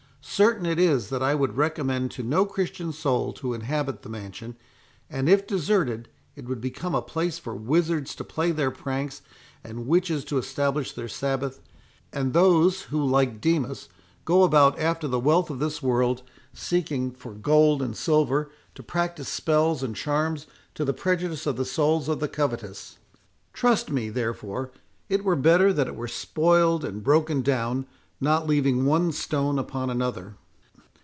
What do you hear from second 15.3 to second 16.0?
of this